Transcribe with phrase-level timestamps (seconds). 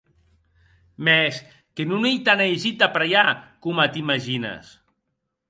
[1.05, 1.33] Mès
[1.75, 3.27] que non ei tant aisit d'apraiar
[3.63, 4.65] coma t'imagines!